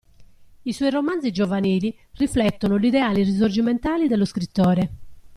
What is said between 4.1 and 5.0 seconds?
scrittore.